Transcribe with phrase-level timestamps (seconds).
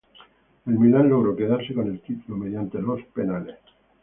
[0.65, 3.59] El Milan logró quedarse con el título mediante los penales.